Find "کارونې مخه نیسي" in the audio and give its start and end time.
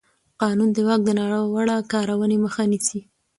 1.91-2.99